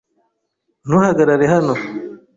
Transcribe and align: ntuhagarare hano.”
ntuhagarare 0.85 1.45
hano.” 1.53 1.73